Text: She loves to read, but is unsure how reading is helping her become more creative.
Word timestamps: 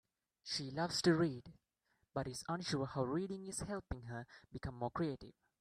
She 0.43 0.71
loves 0.71 0.99
to 1.03 1.13
read, 1.13 1.53
but 2.15 2.25
is 2.27 2.43
unsure 2.47 2.87
how 2.87 3.03
reading 3.03 3.45
is 3.45 3.59
helping 3.59 4.01
her 4.05 4.25
become 4.51 4.73
more 4.79 4.89
creative. 4.89 5.35